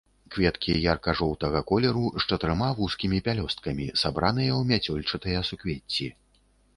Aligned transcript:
Кветкі 0.33 0.71
ярка-жоўтага 0.93 1.59
колеру, 1.71 2.05
з 2.23 2.37
чатырма 2.37 2.69
вузкімі 2.79 3.19
пялёсткамі, 3.27 3.85
сабраныя 4.05 4.51
ў 4.55 4.61
мяцёлчатыя 4.73 5.45
суквецці. 5.51 6.09